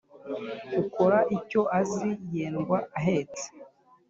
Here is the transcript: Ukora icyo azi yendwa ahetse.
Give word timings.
Ukora 0.81 1.17
icyo 1.37 1.61
azi 1.79 2.09
yendwa 2.33 2.77
ahetse. 2.97 3.45